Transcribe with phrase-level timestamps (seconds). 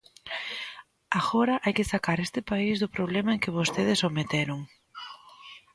[1.19, 4.59] Agora hai que sacar este país do problema en que vostedes o meteron.